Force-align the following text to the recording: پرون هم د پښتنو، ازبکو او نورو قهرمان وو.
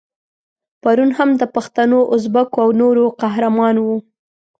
پرون 0.81 1.09
هم 1.17 1.29
د 1.41 1.43
پښتنو، 1.55 1.99
ازبکو 2.15 2.57
او 2.63 2.69
نورو 2.81 3.05
قهرمان 3.21 3.75
وو. 3.85 3.97